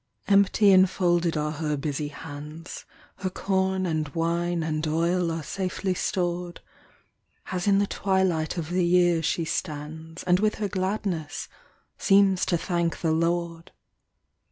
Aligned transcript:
Empty 0.27 0.71
and 0.71 0.89
folded 0.89 1.37
are 1.37 1.51
her 1.51 1.77
busy 1.77 2.07
hands; 2.07 2.85
Her 3.17 3.29
corn 3.29 3.85
and 3.85 4.09
wine 4.15 4.63
and 4.63 4.87
oil 4.87 5.29
are 5.31 5.43
safely 5.43 5.93
stored, 5.93 6.59
As 7.51 7.67
in 7.67 7.77
the 7.77 7.85
twilight 7.85 8.57
of 8.57 8.71
the 8.71 8.83
year 8.83 9.21
she 9.21 9.45
stands, 9.45 10.23
And 10.23 10.39
with 10.39 10.55
her 10.55 10.67
gladness 10.67 11.47
seems 11.99 12.47
to 12.47 12.57
thank 12.57 13.01
the 13.01 13.11
Lord. 13.11 13.71